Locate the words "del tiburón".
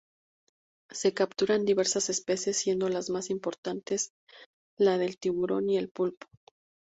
4.97-5.69